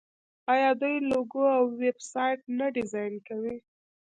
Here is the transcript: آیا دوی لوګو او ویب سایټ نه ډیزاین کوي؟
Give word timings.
آیا 0.53 0.69
دوی 0.81 0.95
لوګو 1.09 1.43
او 1.57 1.63
ویب 1.81 1.97
سایټ 2.11 2.39
نه 2.57 2.67
ډیزاین 2.75 3.13
کوي؟ 3.27 3.55